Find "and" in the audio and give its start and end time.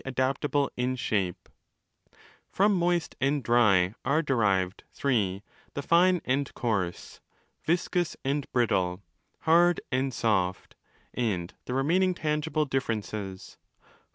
3.21-3.43, 6.25-6.51, 8.25-8.51, 9.91-10.11, 11.13-11.53